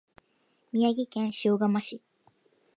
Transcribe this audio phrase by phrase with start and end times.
[0.71, 2.01] 宮城県塩竈市